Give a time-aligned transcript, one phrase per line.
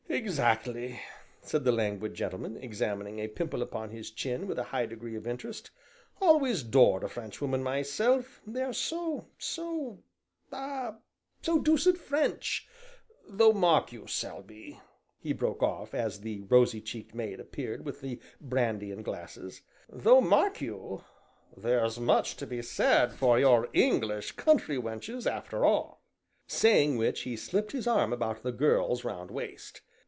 [0.13, 0.99] "Exactly!"
[1.41, 5.25] said the languid gentleman, examining a pimple upon his chin with a high degree of
[5.25, 5.71] interest,
[6.21, 10.03] "always 'dored a Frenchwoman myself; they're so so
[10.51, 10.97] ah
[11.41, 12.67] so deuced French,
[13.29, 14.79] though mark you, Selby,"
[15.17, 20.19] he broke off, as the rosy cheeked maid appeared with the brandy and glasses, "though
[20.21, 21.03] mark you,
[21.55, 26.03] there's much to be said for your English country wenches, after all,"
[26.47, 29.81] saying which, he slipped his arm about the girl's round waist.